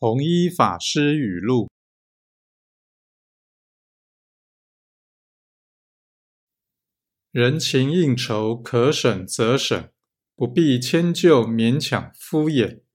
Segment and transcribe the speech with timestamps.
[0.00, 1.68] 弘一法师语录。
[7.32, 9.90] 人情应酬可省则省
[10.36, 12.87] 不必迁就勉强敷衍。